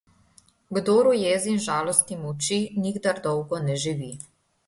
Kdor 0.77 1.09
v 1.09 1.19
jezi 1.23 1.49
in 1.51 1.59
žalosti 1.65 2.17
molči, 2.23 2.59
nikdar 2.87 3.21
dolgo 3.27 3.61
ne 3.69 3.79
živi. 3.87 4.11